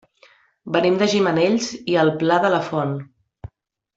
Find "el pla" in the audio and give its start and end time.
2.05-2.39